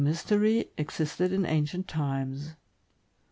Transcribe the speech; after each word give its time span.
mystery, 0.03 0.67
existed 0.79 1.31
in 1.31 1.45
ancient 1.45 1.87
times. 1.87 2.55